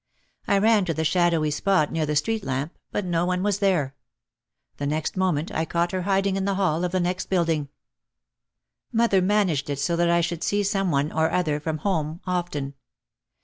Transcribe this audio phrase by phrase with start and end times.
[0.47, 3.93] I ran to the shadowy spot near the street lamp, but no one was there.
[4.77, 7.69] The next moment I caught her hiding in the hall of the next building.
[8.91, 12.73] Mother managed it so that I should see some one or other from home often.